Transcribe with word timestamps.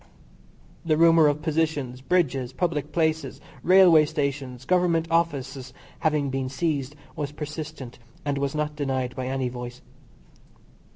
The 0.83 0.97
rumour 0.97 1.27
of 1.27 1.43
positions, 1.43 2.01
bridges, 2.01 2.53
public 2.53 2.91
places, 2.91 3.39
railway 3.61 4.05
stations, 4.05 4.65
Government 4.65 5.05
offices, 5.11 5.73
having 5.99 6.31
been 6.31 6.49
seized 6.49 6.95
was 7.15 7.31
persistent, 7.31 7.99
and 8.25 8.39
was 8.39 8.55
not 8.55 8.75
denied 8.75 9.15
by 9.15 9.27
any 9.27 9.47
voice. 9.47 9.83